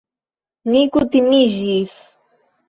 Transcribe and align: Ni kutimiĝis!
Ni 0.69 0.81
kutimiĝis! 0.95 1.95